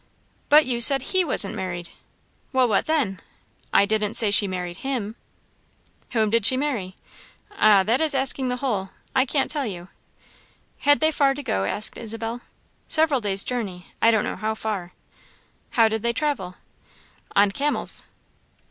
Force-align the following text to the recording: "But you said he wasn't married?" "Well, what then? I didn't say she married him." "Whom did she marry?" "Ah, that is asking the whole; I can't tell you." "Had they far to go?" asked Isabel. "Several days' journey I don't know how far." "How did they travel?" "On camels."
"But 0.49 0.65
you 0.65 0.81
said 0.81 1.03
he 1.13 1.23
wasn't 1.23 1.53
married?" 1.53 1.89
"Well, 2.51 2.67
what 2.67 2.87
then? 2.87 3.21
I 3.71 3.85
didn't 3.85 4.15
say 4.15 4.31
she 4.31 4.47
married 4.47 4.77
him." 4.77 5.15
"Whom 6.13 6.31
did 6.31 6.43
she 6.43 6.57
marry?" 6.57 6.95
"Ah, 7.55 7.83
that 7.83 8.01
is 8.01 8.15
asking 8.15 8.47
the 8.47 8.55
whole; 8.55 8.89
I 9.15 9.25
can't 9.27 9.51
tell 9.51 9.67
you." 9.67 9.89
"Had 10.79 11.01
they 11.01 11.11
far 11.11 11.35
to 11.35 11.43
go?" 11.43 11.65
asked 11.65 11.99
Isabel. 11.99 12.41
"Several 12.87 13.19
days' 13.19 13.43
journey 13.43 13.93
I 14.01 14.09
don't 14.09 14.23
know 14.23 14.37
how 14.37 14.55
far." 14.55 14.93
"How 15.69 15.87
did 15.87 16.01
they 16.01 16.13
travel?" 16.13 16.55
"On 17.35 17.51
camels." 17.51 18.05